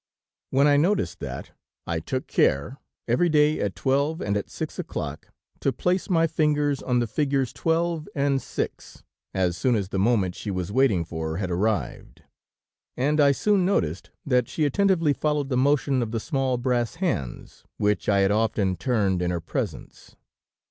"When 0.49 0.65
I 0.65 0.77
noticed 0.77 1.19
that, 1.19 1.51
I 1.85 1.99
took 1.99 2.25
care, 2.25 2.79
every 3.07 3.29
day 3.29 3.59
at 3.61 3.75
twelve 3.75 4.19
and 4.19 4.35
at 4.35 4.49
six 4.49 4.79
o'clock 4.79 5.27
to 5.59 5.71
place 5.71 6.09
my 6.09 6.25
fingers 6.25 6.81
on 6.81 6.97
the 6.97 7.05
figures 7.05 7.53
twelve 7.53 8.09
and 8.15 8.41
six, 8.41 9.03
as 9.35 9.55
soon 9.55 9.75
as 9.75 9.89
the 9.89 9.99
moment 9.99 10.33
she 10.33 10.49
was 10.49 10.71
waiting 10.71 11.05
for, 11.05 11.37
had 11.37 11.51
arrived, 11.51 12.23
and 12.97 13.21
I 13.21 13.31
soon 13.31 13.63
noticed 13.63 14.09
that 14.25 14.49
she 14.49 14.65
attentively 14.65 15.13
followed 15.13 15.49
the 15.49 15.57
motion 15.57 16.01
of 16.01 16.09
the 16.09 16.19
small 16.19 16.57
brass 16.57 16.95
hands, 16.95 17.63
which 17.77 18.09
I 18.09 18.21
had 18.21 18.31
often 18.31 18.77
turned 18.77 19.21
in 19.21 19.29
her 19.29 19.39
presence. 19.39 20.15